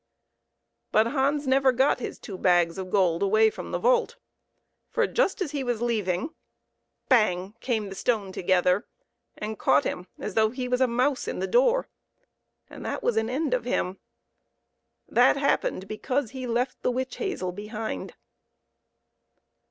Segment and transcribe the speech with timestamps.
[0.91, 4.15] But Hans never got his two bags of gold away from the vault,
[4.89, 6.31] for just as he was leaving
[7.07, 7.53] bang!
[7.59, 8.87] came the stone together,
[9.37, 11.87] and caught him as though he was a mouse in the door;
[12.67, 13.99] and that was an end of him.
[15.07, 18.15] That happened because he left the witch hazel behind.